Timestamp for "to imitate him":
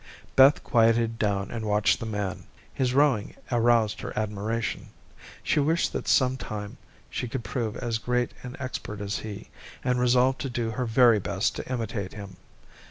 11.57-12.37